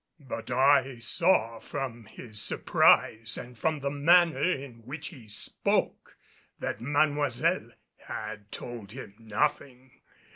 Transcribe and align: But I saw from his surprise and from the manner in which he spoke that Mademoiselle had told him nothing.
But 0.27 0.49
I 0.49 0.97
saw 0.97 1.59
from 1.59 2.05
his 2.05 2.41
surprise 2.41 3.37
and 3.37 3.55
from 3.55 3.81
the 3.81 3.91
manner 3.91 4.41
in 4.51 4.83
which 4.83 5.09
he 5.09 5.29
spoke 5.29 6.17
that 6.57 6.81
Mademoiselle 6.81 7.69
had 8.07 8.51
told 8.51 8.93
him 8.93 9.13
nothing. 9.19 9.91